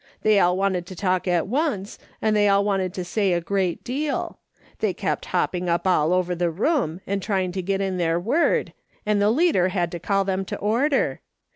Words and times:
They 0.23 0.39
all 0.39 0.57
wanted 0.57 0.87
to 0.87 0.95
talk 0.95 1.27
at 1.27 1.45
once, 1.45 1.99
and 2.23 2.35
they 2.35 2.47
all 2.49 2.65
wanted 2.65 2.91
to 2.95 3.05
say 3.05 3.33
a 3.33 3.39
great 3.39 3.83
deal. 3.83 4.39
They 4.79 4.95
kept 4.95 5.25
hopping 5.25 5.69
up 5.69 5.85
all 5.85 6.11
over 6.11 6.33
the 6.33 6.49
room, 6.49 7.01
and 7.05 7.21
trying 7.21 7.51
to 7.51 7.61
get 7.61 7.81
in 7.81 7.97
their 7.97 8.19
word, 8.19 8.73
and 9.05 9.21
the 9.21 9.29
leader 9.29 9.67
had 9.67 9.91
to 9.91 9.99
call 9.99 10.25
them 10.25 10.43
to 10.45 10.57
order. 10.57 11.21